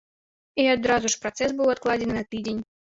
І 0.63 0.65
адразу 0.75 1.13
ж 1.15 1.21
працэс 1.27 1.55
быў 1.61 1.71
адкладзены 1.77 2.13
на 2.21 2.29
тыдзень. 2.35 2.69